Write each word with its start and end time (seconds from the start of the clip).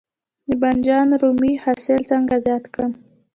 د 0.47 0.49
بانجان 0.61 1.07
رومي 1.21 1.53
حاصل 1.63 2.01
څنګه 2.11 2.35
زیات 2.45 2.63
کړم؟ 2.73 2.91